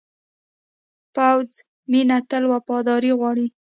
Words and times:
پوخ 1.15 1.51
مینه 1.91 2.17
تل 2.29 2.43
وفاداري 2.53 3.11
غواړي 3.19 3.45